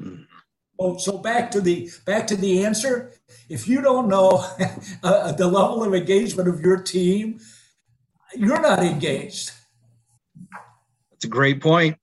Mm. 0.00 0.26
So, 0.78 0.96
so 0.96 1.18
back 1.18 1.50
to 1.52 1.60
the 1.60 1.90
back 2.06 2.26
to 2.28 2.36
the 2.36 2.64
answer. 2.64 3.12
If 3.48 3.68
you 3.68 3.82
don't 3.82 4.08
know 4.08 4.46
uh, 5.02 5.32
the 5.32 5.46
level 5.46 5.84
of 5.84 5.94
engagement 5.94 6.48
of 6.48 6.60
your 6.60 6.82
team, 6.82 7.40
you're 8.34 8.60
not 8.60 8.80
engaged. 8.80 9.52
That's 11.10 11.24
a 11.24 11.28
great 11.28 11.60
point. 11.60 11.98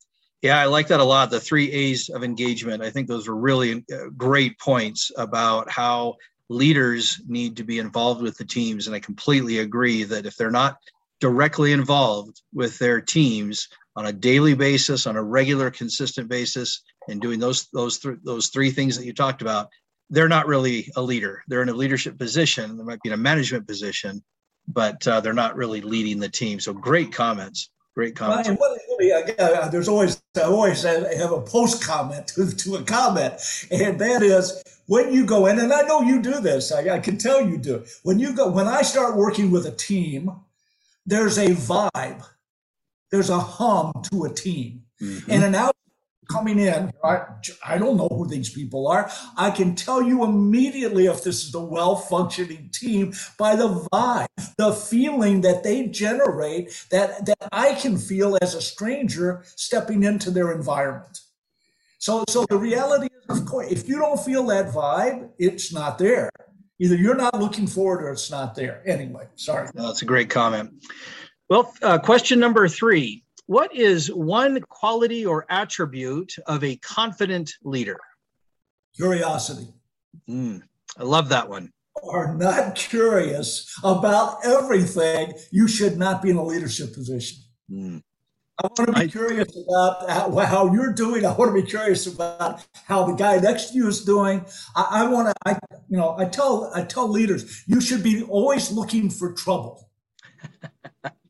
Yeah, 0.48 0.62
I 0.62 0.66
like 0.68 0.88
that 0.88 1.02
a 1.02 1.04
lot. 1.04 1.30
The 1.30 1.42
three 1.42 1.70
A's 1.74 2.08
of 2.08 2.24
engagement. 2.24 2.82
I 2.82 2.90
think 2.90 3.10
those 3.10 3.28
were 3.28 3.36
really 3.36 3.84
uh, 3.92 4.08
great 4.16 4.58
points 4.60 5.12
about 5.18 5.70
how 5.70 6.16
leaders 6.48 7.22
need 7.28 7.58
to 7.58 7.66
be 7.66 7.80
involved 7.80 8.22
with 8.22 8.38
the 8.38 8.46
teams. 8.46 8.88
And 8.88 8.96
I 8.96 9.02
completely 9.02 9.60
agree 9.60 10.06
that 10.06 10.26
if 10.26 10.38
they're 10.38 10.50
not 10.50 10.78
directly 11.20 11.74
involved 11.74 12.42
with 12.54 12.80
their 12.80 13.02
teams 13.02 13.68
on 13.98 14.06
a 14.06 14.14
daily 14.14 14.54
basis, 14.54 15.06
on 15.06 15.18
a 15.18 15.22
regular, 15.22 15.70
consistent 15.70 16.30
basis, 16.30 16.82
and 17.10 17.20
doing 17.20 17.42
those 17.42 17.68
those 17.74 18.00
th- 18.00 18.20
those 18.24 18.48
three 18.48 18.72
things 18.72 18.98
that 18.98 19.06
you 19.06 19.14
talked 19.14 19.42
about, 19.42 19.68
they're 20.10 20.30
not 20.30 20.48
really 20.48 20.90
a 20.96 21.02
leader. 21.02 21.44
They're 21.50 21.62
in 21.62 21.68
a 21.68 21.74
leadership 21.74 22.18
position. 22.18 22.78
They 22.78 22.86
might 22.86 23.02
be 23.02 23.10
in 23.10 23.14
a 23.14 23.18
management 23.18 23.68
position, 23.68 24.24
but 24.66 25.06
uh, 25.06 25.20
they're 25.20 25.34
not 25.34 25.58
really 25.58 25.82
leading 25.82 26.20
the 26.20 26.30
team. 26.30 26.62
So 26.62 26.72
great 26.72 27.12
comments. 27.12 27.70
Great 27.98 28.16
comment. 28.16 28.48
uh, 29.40 29.70
there's 29.70 29.88
always 29.88 30.22
I 30.36 30.42
always 30.42 30.84
have 30.84 31.32
a 31.32 31.42
post 31.42 31.84
comment 31.84 32.28
to, 32.28 32.56
to 32.56 32.76
a 32.76 32.84
comment, 32.84 33.34
and 33.72 34.00
that 34.00 34.22
is 34.22 34.62
when 34.86 35.12
you 35.12 35.26
go 35.26 35.48
in, 35.48 35.58
and 35.58 35.74
I 35.74 35.82
know 35.82 36.02
you 36.02 36.22
do 36.22 36.40
this. 36.40 36.72
I, 36.72 36.88
I 36.98 37.00
can 37.00 37.18
tell 37.18 37.42
you 37.42 37.58
do. 37.58 37.84
When 38.04 38.20
you 38.20 38.36
go, 38.36 38.50
when 38.50 38.68
I 38.68 38.84
start 38.84 39.16
working 39.16 39.50
with 39.50 39.66
a 39.66 39.72
team, 39.72 40.30
there's 41.08 41.40
a 41.40 41.48
vibe, 41.48 42.24
there's 43.10 43.32
a 43.32 43.40
hum 43.40 43.92
to 44.12 44.26
a 44.26 44.30
team, 44.30 44.84
mm-hmm. 45.02 45.32
and 45.32 45.44
an 45.44 45.56
out 45.56 45.76
coming 46.28 46.60
in, 46.60 46.92
I, 47.04 47.22
I 47.66 47.78
don't 47.78 47.98
know 47.98 48.08
who 48.10 48.28
these 48.28 48.50
people 48.50 48.88
are. 48.88 49.10
I 49.38 49.52
can 49.52 49.76
tell 49.76 50.02
you 50.02 50.24
immediately 50.24 51.06
if 51.08 51.24
this 51.24 51.46
is 51.46 51.54
a 51.56 51.60
well 51.60 51.96
functioning 51.96 52.70
team 52.74 53.14
by 53.38 53.56
the 53.56 53.68
vibe, 53.92 54.28
the 54.58 54.74
feeling 54.74 55.42
that 55.42 55.64
they 55.64 55.88
generate 55.88 56.86
that, 56.92 57.26
that 57.26 57.48
I 57.52 57.74
can 57.74 57.98
feel 57.98 58.38
as 58.42 58.54
a 58.54 58.62
stranger 58.62 59.44
stepping 59.56 60.04
into 60.04 60.32
their 60.32 60.52
environment. 60.52 61.22
So, 62.00 62.24
so 62.30 62.46
the 62.50 62.58
reality 62.58 63.08
is, 63.08 63.40
of 63.40 63.46
course, 63.46 63.72
if 63.72 63.88
you 63.88 63.98
don't 63.98 64.20
feel 64.20 64.46
that 64.48 64.72
vibe, 64.72 65.30
it's 65.40 65.74
not 65.74 65.98
there. 65.98 66.30
Either 66.80 66.96
you're 66.96 67.16
not 67.16 67.40
looking 67.40 67.66
for 67.66 68.00
it 68.00 68.04
or 68.04 68.12
it's 68.12 68.30
not 68.30 68.54
there. 68.54 68.84
Anyway, 68.86 69.28
sorry. 69.36 69.68
No, 69.74 69.88
that's 69.88 70.04
a 70.04 70.06
great 70.06 70.30
comment. 70.30 70.72
Well, 71.50 71.74
uh, 71.82 71.98
question 71.98 72.40
number 72.40 72.68
three 72.68 73.24
what 73.48 73.74
is 73.74 74.14
one 74.14 74.62
quality 74.70 75.26
or 75.26 75.46
attribute 75.50 76.36
of 76.48 76.64
a 76.64 76.76
confident 76.78 77.54
leader? 77.64 77.98
Curiosity. 78.96 79.74
Mm, 80.30 80.62
I 80.98 81.04
love 81.04 81.30
that 81.30 81.50
one. 81.50 81.72
Are 82.12 82.36
not 82.36 82.76
curious 82.76 83.74
about 83.84 84.46
everything, 84.46 85.34
you 85.52 85.68
should 85.68 85.98
not 85.98 86.22
be 86.22 86.30
in 86.30 86.36
a 86.36 86.44
leadership 86.44 86.94
position. 86.94 87.40
Mm. 87.72 88.02
I 88.62 88.68
want 88.68 88.88
to 88.88 88.94
be 88.94 89.02
I, 89.02 89.08
curious 89.08 89.56
about 89.68 90.10
how, 90.10 90.36
how, 90.40 90.74
you're 90.74 90.92
doing. 90.92 91.26
I 91.26 91.34
want 91.34 91.56
to 91.56 91.62
be 91.62 91.68
curious 91.68 92.08
about 92.08 92.66
how 92.86 93.06
the 93.06 93.14
guy 93.14 93.38
next 93.38 93.70
to 93.70 93.78
you 93.78 93.88
is 93.88 94.04
doing. 94.04 94.46
I, 94.76 94.88
I 95.04 95.08
want 95.08 95.28
to, 95.30 95.34
I, 95.46 95.58
you 95.90 95.98
know, 95.98 96.18
I 96.18 96.26
tell, 96.26 96.72
I 96.76 96.84
tell 96.84 97.08
leaders, 97.08 97.64
you 97.68 97.80
should 97.80 98.04
be 98.04 98.24
always 98.24 98.72
looking 98.72 99.10
for 99.10 99.34
trouble. 99.34 99.90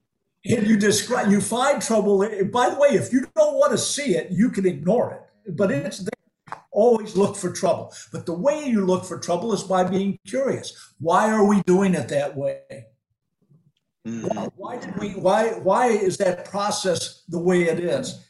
and 0.50 0.68
you 0.68 0.78
describe 0.78 1.30
you 1.30 1.42
find 1.42 1.82
trouble 1.82 2.20
by 2.52 2.70
the 2.70 2.78
way 2.80 2.90
if 2.90 3.12
you 3.12 3.26
don't 3.36 3.56
want 3.56 3.72
to 3.72 3.78
see 3.78 4.16
it 4.16 4.32
you 4.32 4.50
can 4.50 4.66
ignore 4.66 5.14
it. 5.14 5.56
But 5.56 5.72
it's 5.72 6.00
there. 6.00 6.60
Always 6.72 7.16
look 7.16 7.36
for 7.36 7.52
trouble. 7.52 7.94
But 8.12 8.26
the 8.26 8.34
way 8.34 8.66
you 8.66 8.86
look 8.86 9.06
for 9.06 9.18
trouble 9.18 9.54
is 9.54 9.64
by 9.64 9.84
being 9.84 10.20
curious. 10.28 10.94
Why 11.00 11.32
are 11.32 11.46
we 11.46 11.62
doing 11.64 11.96
it 11.96 12.10
that 12.10 12.36
way? 12.36 12.60
Mm-hmm. 14.06 14.28
why, 14.28 14.50
why 14.56 14.78
did 14.78 14.98
we 14.98 15.10
why 15.12 15.50
why 15.60 15.88
is 15.88 16.18
that 16.18 16.46
process 16.46 17.24
the 17.28 17.40
way 17.40 17.64
it 17.64 17.80
is? 17.80 18.26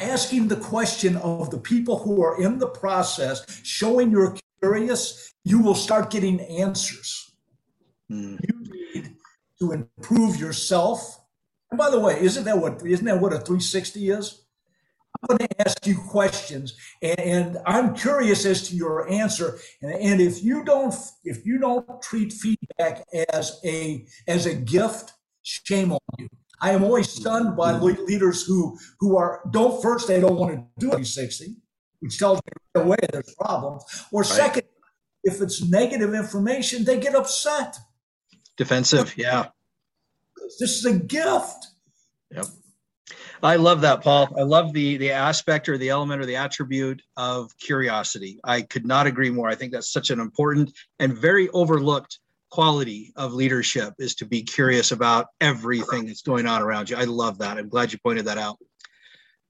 Asking 0.00 0.48
the 0.48 0.56
question 0.56 1.16
of 1.16 1.50
the 1.50 1.58
people 1.58 1.98
who 1.98 2.22
are 2.22 2.40
in 2.40 2.58
the 2.58 2.68
process 2.68 3.44
showing 3.64 4.10
you're 4.10 4.36
curious 4.60 5.32
you 5.44 5.60
will 5.60 5.74
start 5.74 6.10
getting 6.10 6.40
answers. 6.40 7.32
Mm. 8.10 8.38
you 8.46 8.92
need 8.94 9.16
to 9.58 9.72
improve 9.72 10.36
yourself 10.36 11.23
and 11.74 11.78
by 11.80 11.90
the 11.90 11.98
way, 11.98 12.20
isn't 12.20 12.44
that 12.44 12.56
what 12.56 12.86
isn't 12.86 13.04
that 13.04 13.20
what 13.20 13.32
a 13.32 13.38
360 13.38 14.08
is? 14.08 14.42
I'm 15.28 15.36
going 15.36 15.48
to 15.48 15.66
ask 15.66 15.84
you 15.84 15.96
questions, 15.96 16.76
and, 17.02 17.18
and 17.18 17.58
I'm 17.66 17.96
curious 17.96 18.46
as 18.46 18.68
to 18.68 18.76
your 18.76 19.10
answer. 19.10 19.58
And, 19.82 19.92
and 19.92 20.20
if 20.20 20.44
you 20.44 20.62
don't 20.64 20.94
if 21.24 21.44
you 21.44 21.58
don't 21.58 22.00
treat 22.00 22.32
feedback 22.32 23.04
as 23.32 23.60
a 23.64 24.06
as 24.28 24.46
a 24.46 24.54
gift, 24.54 25.14
shame 25.42 25.90
on 25.90 25.98
you. 26.16 26.28
I 26.60 26.70
am 26.70 26.84
always 26.84 27.10
stunned 27.10 27.56
by 27.56 27.72
leaders 27.72 28.46
who 28.46 28.78
who 29.00 29.16
are 29.16 29.40
don't 29.50 29.82
first 29.82 30.06
they 30.06 30.20
don't 30.20 30.36
want 30.36 30.52
to 30.54 30.64
do 30.78 30.86
a 30.90 31.02
360, 31.02 31.56
which 31.98 32.20
tells 32.20 32.36
me 32.36 32.52
right 32.76 32.86
away 32.86 32.96
there's 33.12 33.34
problems. 33.34 33.82
Or 34.12 34.20
right. 34.20 34.30
second, 34.30 34.68
if 35.24 35.40
it's 35.40 35.60
negative 35.60 36.14
information, 36.14 36.84
they 36.84 37.00
get 37.00 37.16
upset. 37.16 37.78
Defensive, 38.56 39.18
yeah. 39.18 39.46
This 40.58 40.78
is 40.78 40.84
a 40.84 40.98
gift. 40.98 41.68
Yep. 42.30 42.46
I 43.42 43.56
love 43.56 43.82
that, 43.82 44.02
Paul. 44.02 44.34
I 44.38 44.42
love 44.42 44.72
the 44.72 44.96
the 44.96 45.10
aspect 45.10 45.68
or 45.68 45.76
the 45.76 45.90
element 45.90 46.22
or 46.22 46.26
the 46.26 46.36
attribute 46.36 47.02
of 47.16 47.56
curiosity. 47.58 48.40
I 48.42 48.62
could 48.62 48.86
not 48.86 49.06
agree 49.06 49.30
more. 49.30 49.48
I 49.48 49.54
think 49.54 49.72
that's 49.72 49.92
such 49.92 50.10
an 50.10 50.18
important 50.18 50.72
and 50.98 51.16
very 51.16 51.48
overlooked 51.50 52.18
quality 52.50 53.12
of 53.16 53.34
leadership 53.34 53.92
is 53.98 54.14
to 54.14 54.24
be 54.24 54.42
curious 54.42 54.92
about 54.92 55.26
everything 55.40 56.06
that's 56.06 56.22
going 56.22 56.46
on 56.46 56.62
around 56.62 56.88
you. 56.88 56.96
I 56.96 57.04
love 57.04 57.38
that. 57.38 57.58
I'm 57.58 57.68
glad 57.68 57.92
you 57.92 57.98
pointed 57.98 58.26
that 58.26 58.38
out. 58.38 58.58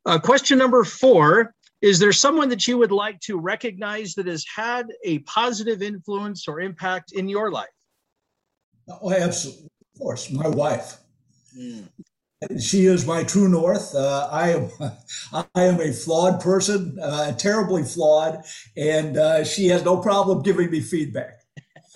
Uh, 0.06 0.18
question 0.18 0.58
number 0.58 0.82
four 0.84 1.54
Is 1.82 1.98
there 1.98 2.12
someone 2.12 2.48
that 2.48 2.66
you 2.66 2.78
would 2.78 2.92
like 2.92 3.20
to 3.20 3.38
recognize 3.38 4.14
that 4.14 4.26
has 4.26 4.44
had 4.56 4.86
a 5.04 5.18
positive 5.20 5.82
influence 5.82 6.48
or 6.48 6.60
impact 6.60 7.12
in 7.12 7.28
your 7.28 7.50
life? 7.50 7.68
Oh, 8.88 9.12
absolutely. 9.12 9.68
Of 9.94 10.00
course, 10.00 10.30
my 10.30 10.48
wife. 10.48 10.98
Mm. 11.56 11.88
She 12.60 12.86
is 12.86 13.06
my 13.06 13.24
true 13.24 13.48
north. 13.48 13.94
Uh, 13.94 14.28
I 14.30 14.50
am, 14.50 14.70
I 15.54 15.62
am 15.62 15.80
a 15.80 15.92
flawed 15.92 16.40
person, 16.40 16.98
uh, 17.00 17.32
terribly 17.32 17.84
flawed, 17.84 18.44
and 18.76 19.16
uh, 19.16 19.44
she 19.44 19.68
has 19.68 19.84
no 19.84 19.98
problem 19.98 20.42
giving 20.42 20.70
me 20.70 20.80
feedback. 20.80 21.40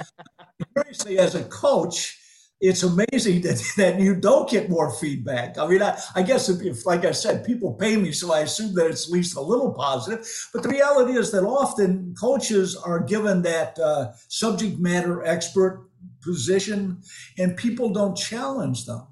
Seriously, 0.77 1.19
as 1.19 1.35
a 1.35 1.45
coach, 1.45 2.19
it's 2.61 2.83
amazing 2.83 3.43
that, 3.43 3.63
that 3.77 4.01
you 4.01 4.15
don't 4.15 4.49
get 4.49 4.71
more 4.71 4.93
feedback. 4.93 5.59
I 5.59 5.67
mean, 5.67 5.83
I, 5.83 5.99
I 6.15 6.23
guess 6.23 6.49
if, 6.49 6.63
if, 6.63 6.87
like 6.87 7.05
I 7.05 7.13
said, 7.13 7.45
people 7.45 7.75
pay 7.75 7.97
me, 7.97 8.13
so 8.13 8.33
I 8.33 8.41
assume 8.41 8.75
that 8.75 8.87
it's 8.87 9.07
at 9.07 9.13
least 9.13 9.37
a 9.37 9.41
little 9.41 9.73
positive. 9.73 10.27
But 10.53 10.63
the 10.63 10.71
reality 10.71 11.13
is 11.13 11.31
that 11.33 11.45
often 11.45 12.15
coaches 12.19 12.77
are 12.77 13.01
given 13.01 13.43
that 13.43 13.79
uh, 13.79 14.13
subject 14.29 14.79
matter 14.79 15.25
expert 15.25 15.88
position, 16.29 17.03
and 17.39 17.57
people 17.57 17.93
don't 17.93 18.17
challenge 18.17 18.85
them. 18.85 19.07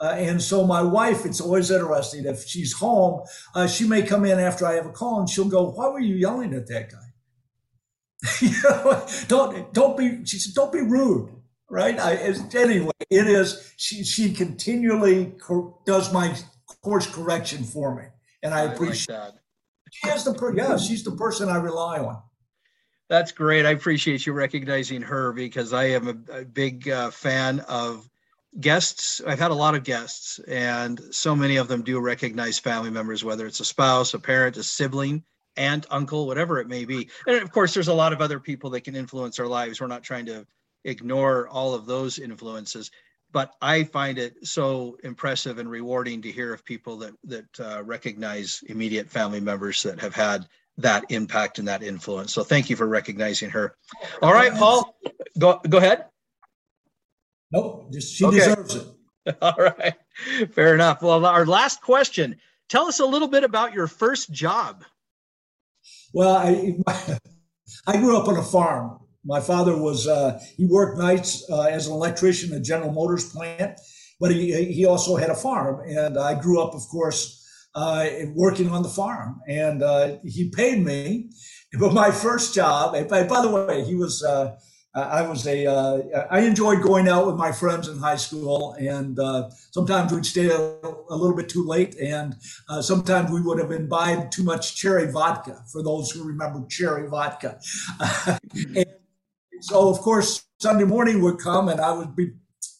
Uh, 0.00 0.14
and 0.16 0.42
so 0.42 0.66
my 0.66 0.82
wife, 0.82 1.24
it's 1.24 1.40
always 1.40 1.70
interesting. 1.70 2.24
If 2.26 2.44
she's 2.46 2.74
home, 2.74 3.22
uh, 3.54 3.66
she 3.66 3.88
may 3.88 4.02
come 4.02 4.24
in 4.24 4.38
after 4.38 4.66
I 4.66 4.74
have 4.74 4.86
a 4.86 4.92
call, 4.92 5.20
and 5.20 5.28
she'll 5.28 5.48
go, 5.48 5.70
"Why 5.70 5.88
were 5.88 6.00
you 6.00 6.14
yelling 6.14 6.54
at 6.54 6.66
that 6.68 6.90
guy?" 6.90 7.08
you 8.40 8.54
know, 8.62 9.06
don't 9.28 9.72
don't 9.72 9.96
be. 9.96 10.24
She 10.24 10.38
said, 10.38 10.54
"Don't 10.54 10.72
be 10.72 10.82
rude." 10.82 11.36
right? 11.70 11.98
I, 11.98 12.14
anyway, 12.54 12.92
it 13.10 13.26
is. 13.26 13.72
She 13.76 14.04
she 14.04 14.32
continually 14.32 15.34
co- 15.40 15.80
does 15.86 16.12
my 16.12 16.36
course 16.82 17.06
correction 17.06 17.64
for 17.64 17.94
me, 17.94 18.04
and 18.42 18.54
I, 18.54 18.60
I 18.60 18.62
appreciate 18.64 19.14
like 19.14 19.32
that. 19.34 19.40
She 19.90 20.08
is 20.08 20.24
the 20.24 20.52
yeah, 20.56 20.76
she's 20.76 21.04
the 21.04 21.12
person 21.12 21.48
I 21.48 21.56
rely 21.56 21.98
on. 21.98 22.22
That's 23.08 23.30
great. 23.32 23.66
I 23.66 23.70
appreciate 23.70 24.26
you 24.26 24.32
recognizing 24.32 25.02
her 25.02 25.32
because 25.32 25.72
I 25.72 25.84
am 25.84 26.08
a, 26.08 26.40
a 26.40 26.44
big 26.44 26.88
uh, 26.88 27.10
fan 27.10 27.60
of 27.68 28.08
guests. 28.58 29.20
I've 29.24 29.38
had 29.38 29.52
a 29.52 29.54
lot 29.54 29.76
of 29.76 29.84
guests, 29.84 30.40
and 30.48 31.00
so 31.10 31.36
many 31.36 31.56
of 31.56 31.68
them 31.68 31.82
do 31.82 32.00
recognize 32.00 32.58
family 32.58 32.90
members, 32.90 33.22
whether 33.22 33.46
it's 33.46 33.60
a 33.60 33.64
spouse, 33.64 34.14
a 34.14 34.18
parent, 34.18 34.56
a 34.56 34.62
sibling, 34.64 35.22
aunt, 35.56 35.86
uncle, 35.90 36.26
whatever 36.26 36.58
it 36.58 36.66
may 36.66 36.84
be. 36.84 37.08
And 37.28 37.36
of 37.36 37.52
course, 37.52 37.74
there's 37.74 37.88
a 37.88 37.94
lot 37.94 38.12
of 38.12 38.20
other 38.20 38.40
people 38.40 38.70
that 38.70 38.82
can 38.82 38.96
influence 38.96 39.38
our 39.38 39.46
lives. 39.46 39.80
We're 39.80 39.86
not 39.86 40.02
trying 40.02 40.26
to 40.26 40.44
ignore 40.84 41.48
all 41.48 41.74
of 41.74 41.86
those 41.86 42.18
influences 42.18 42.90
but 43.32 43.52
I 43.60 43.84
find 43.84 44.18
it 44.18 44.46
so 44.46 44.96
impressive 45.02 45.58
and 45.58 45.70
rewarding 45.70 46.22
to 46.22 46.32
hear 46.32 46.54
of 46.54 46.64
people 46.64 46.96
that 46.98 47.14
that 47.24 47.60
uh, 47.60 47.82
recognize 47.82 48.62
immediate 48.68 49.10
family 49.10 49.40
members 49.40 49.82
that 49.82 50.00
have 50.00 50.14
had 50.14 50.46
that 50.78 51.04
impact 51.08 51.58
and 51.58 51.68
that 51.68 51.82
influence. 51.82 52.32
So 52.32 52.44
thank 52.44 52.68
you 52.68 52.76
for 52.76 52.86
recognizing 52.86 53.50
her. 53.50 53.76
All 54.22 54.32
right, 54.32 54.52
Paul, 54.52 54.96
go 55.38 55.60
go 55.68 55.78
ahead. 55.78 56.06
Nope, 57.52 57.92
she 58.00 58.24
okay. 58.24 58.38
deserves 58.38 58.74
it. 58.74 58.86
All 59.42 59.54
right, 59.58 59.94
fair 60.52 60.74
enough. 60.74 61.02
Well, 61.02 61.24
our 61.24 61.46
last 61.46 61.80
question: 61.82 62.36
Tell 62.68 62.86
us 62.86 63.00
a 63.00 63.06
little 63.06 63.28
bit 63.28 63.44
about 63.44 63.72
your 63.72 63.86
first 63.86 64.30
job. 64.30 64.84
Well, 66.12 66.36
I 66.36 66.76
I 67.86 67.96
grew 67.96 68.16
up 68.16 68.28
on 68.28 68.36
a 68.36 68.42
farm 68.42 69.00
my 69.26 69.40
father 69.40 69.76
was 69.76 70.06
uh, 70.06 70.40
he 70.56 70.66
worked 70.66 70.98
nights 70.98 71.44
uh, 71.50 71.62
as 71.62 71.88
an 71.88 71.92
electrician 71.92 72.54
at 72.54 72.62
General 72.62 72.92
Motors 72.92 73.30
plant, 73.30 73.78
but 74.20 74.30
he 74.30 74.72
he 74.72 74.86
also 74.86 75.16
had 75.16 75.30
a 75.30 75.34
farm, 75.34 75.82
and 75.86 76.16
I 76.16 76.40
grew 76.40 76.62
up, 76.62 76.74
of 76.74 76.82
course, 76.88 77.44
uh, 77.76 78.08
working 78.34 78.70
on 78.70 78.82
the 78.82 78.88
farm, 78.88 79.40
and 79.46 79.82
uh, 79.82 80.16
he 80.24 80.48
paid 80.50 80.82
me. 80.82 81.30
But 81.78 81.92
my 81.92 82.10
first 82.10 82.54
job, 82.54 82.92
by, 83.08 83.22
the 83.22 83.66
way, 83.68 83.84
he 83.84 83.94
was. 83.94 84.24
Uh, 84.24 84.56
I 84.94 85.20
was 85.28 85.46
a. 85.46 85.66
Uh, 85.66 86.26
I 86.30 86.40
enjoyed 86.40 86.82
going 86.82 87.06
out 87.06 87.26
with 87.26 87.36
my 87.36 87.52
friends 87.52 87.86
in 87.86 87.98
high 87.98 88.16
school, 88.16 88.74
and 88.78 89.18
sometimes 89.72 90.10
we'd 90.10 90.24
stay 90.24 90.48
a, 90.48 90.58
a, 90.58 91.16
little 91.16 91.36
bit 91.36 91.50
too 91.50 91.66
late, 91.66 91.94
and 91.96 92.34
sometimes 92.80 93.30
we 93.30 93.42
would 93.42 93.58
have 93.58 93.70
imbibed 93.72 94.32
too 94.32 94.42
much 94.42 94.74
cherry 94.74 95.12
vodka. 95.12 95.62
For 95.70 95.82
those 95.82 96.10
who 96.10 96.24
remember 96.24 96.66
cherry 96.70 97.10
vodka, 97.10 97.60
so 99.60 99.90
of 99.90 99.98
course 99.98 100.46
Sunday 100.58 100.84
morning 100.84 101.20
would 101.20 101.38
come 101.38 101.68
and 101.68 101.80
I 101.80 101.92
would 101.92 102.16
be 102.16 102.30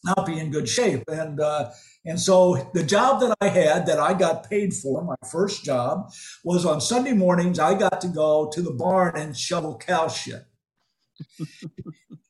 not 0.03 0.25
be 0.25 0.39
in 0.39 0.51
good 0.51 0.67
shape. 0.67 1.03
And 1.07 1.39
uh, 1.39 1.71
and 2.05 2.19
so 2.19 2.69
the 2.73 2.83
job 2.83 3.21
that 3.21 3.35
I 3.41 3.49
had 3.49 3.85
that 3.87 3.99
I 3.99 4.13
got 4.13 4.49
paid 4.49 4.73
for, 4.73 5.03
my 5.03 5.15
first 5.29 5.63
job, 5.63 6.11
was 6.43 6.65
on 6.65 6.81
Sunday 6.81 7.13
mornings. 7.13 7.59
I 7.59 7.73
got 7.73 8.01
to 8.01 8.07
go 8.07 8.49
to 8.53 8.61
the 8.61 8.71
barn 8.71 9.17
and 9.17 9.35
shovel 9.35 9.77
cow 9.77 10.07
shit. 10.07 10.45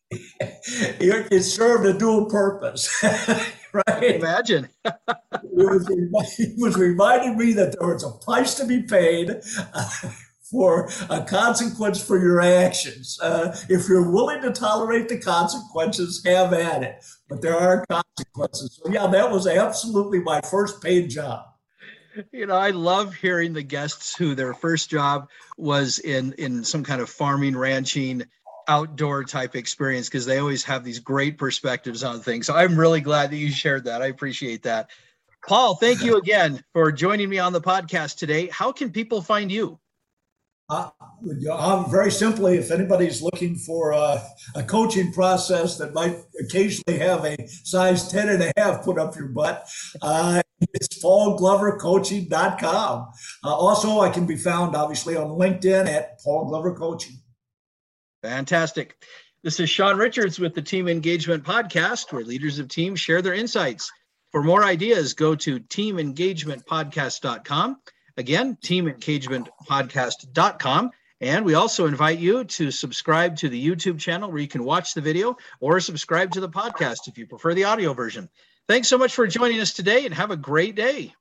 it, 0.39 1.27
it, 1.31 1.43
served 1.43 1.85
a 1.85 1.93
dual 1.93 2.25
purpose, 2.25 2.89
right? 3.73 4.03
Imagine. 4.15 4.69
it, 4.85 4.95
was, 5.51 6.39
it 6.39 6.53
was 6.57 6.77
reminding 6.77 7.37
me 7.37 7.53
that 7.53 7.77
there 7.77 7.93
was 7.93 8.03
a 8.03 8.11
price 8.23 8.55
to 8.55 8.65
be 8.65 8.83
paid. 8.83 9.41
Uh, 9.73 9.89
for 10.49 10.89
a 11.09 11.21
consequence 11.25 12.01
for 12.01 12.17
your 12.17 12.39
actions. 12.41 13.19
Uh, 13.21 13.53
if 13.69 13.89
you're 13.89 14.09
willing 14.09 14.41
to 14.41 14.51
tolerate 14.51 15.09
the 15.09 15.19
consequences, 15.19 16.23
have 16.25 16.53
at 16.53 16.83
it. 16.83 17.03
But 17.29 17.41
there 17.41 17.57
are 17.57 17.85
consequences. 17.89 18.79
So, 18.81 18.91
yeah, 18.91 19.07
that 19.07 19.29
was 19.29 19.47
absolutely 19.47 20.19
my 20.19 20.41
first 20.41 20.81
paid 20.81 21.09
job. 21.09 21.45
You 22.31 22.47
know, 22.47 22.55
I 22.55 22.71
love 22.71 23.13
hearing 23.13 23.53
the 23.53 23.61
guests 23.61 24.15
who 24.15 24.33
their 24.33 24.53
first 24.53 24.89
job 24.89 25.29
was 25.57 25.99
in 25.99 26.33
in 26.33 26.63
some 26.63 26.83
kind 26.83 26.99
of 26.99 27.09
farming, 27.09 27.55
ranching, 27.55 28.23
outdoor 28.67 29.23
type 29.23 29.55
experience 29.55 30.07
because 30.07 30.25
they 30.25 30.39
always 30.39 30.63
have 30.63 30.83
these 30.83 30.99
great 30.99 31.37
perspectives 31.37 32.03
on 32.03 32.19
things. 32.19 32.47
So 32.47 32.55
I'm 32.55 32.77
really 32.77 33.01
glad 33.01 33.31
that 33.31 33.37
you 33.37 33.51
shared 33.51 33.85
that. 33.85 34.01
I 34.01 34.07
appreciate 34.07 34.63
that. 34.63 34.89
Paul, 35.47 35.75
thank 35.75 36.03
you 36.03 36.17
again 36.17 36.63
for 36.73 36.91
joining 36.91 37.29
me 37.29 37.39
on 37.39 37.53
the 37.53 37.61
podcast 37.61 38.17
today. 38.17 38.47
How 38.47 38.71
can 38.71 38.91
people 38.91 39.21
find 39.21 39.51
you? 39.51 39.79
Very 40.69 42.11
simply, 42.11 42.57
if 42.57 42.71
anybody's 42.71 43.21
looking 43.21 43.55
for 43.55 43.91
a, 43.91 44.21
a, 44.53 44.63
coaching 44.63 45.13
process 45.13 45.77
that 45.77 45.93
might 45.93 46.17
occasionally 46.41 46.99
have 46.99 47.23
a 47.23 47.47
size 47.47 48.11
10 48.11 48.27
and 48.29 48.43
a 48.43 48.51
half 48.57 48.83
put 48.83 48.99
up 48.99 49.15
your 49.15 49.29
butt, 49.29 49.65
uh, 50.01 50.41
it's 50.73 51.01
paulglovercoaching.com. 51.01 53.07
Uh, 53.43 53.55
also, 53.55 54.01
I 54.01 54.09
can 54.09 54.25
be 54.25 54.35
found 54.35 54.75
obviously 54.75 55.15
on 55.15 55.29
LinkedIn 55.29 55.87
at 55.87 56.19
Paul 56.19 56.49
Glover 56.49 56.73
Coaching. 56.73 57.15
Fantastic. 58.21 58.97
This 59.43 59.61
is 59.61 59.69
Sean 59.69 59.97
Richards 59.97 60.37
with 60.37 60.53
the 60.53 60.61
Team 60.61 60.89
Engagement 60.89 61.45
Podcast, 61.45 62.11
where 62.11 62.25
leaders 62.25 62.59
of 62.59 62.67
teams 62.67 62.99
share 62.99 63.21
their 63.21 63.35
insights. 63.35 63.89
For 64.31 64.43
more 64.43 64.65
ideas, 64.65 65.13
go 65.13 65.33
to 65.35 65.61
teamengagementpodcast.com. 65.61 67.77
Again, 68.17 68.57
teamengagementpodcast.com. 68.61 70.91
And 71.19 71.45
we 71.45 71.55
also 71.55 71.87
invite 71.87 72.19
you 72.19 72.43
to 72.43 72.69
subscribe 72.69 73.37
to 73.37 73.49
the 73.49 73.67
YouTube 73.67 73.99
channel 73.99 74.29
where 74.29 74.41
you 74.41 74.47
can 74.47 74.63
watch 74.63 74.93
the 74.93 75.01
video 75.01 75.35
or 75.59 75.79
subscribe 75.79 76.31
to 76.31 76.39
the 76.39 76.49
podcast 76.49 77.07
if 77.07 77.17
you 77.17 77.25
prefer 77.25 77.55
the 77.55 77.63
audio 77.63 77.93
version. 77.93 78.29
Thanks 78.67 78.87
so 78.87 78.97
much 78.97 79.15
for 79.15 79.25
joining 79.25 79.59
us 79.59 79.73
today 79.73 80.05
and 80.05 80.13
have 80.13 80.29
a 80.29 80.37
great 80.37 80.75
day. 80.75 81.15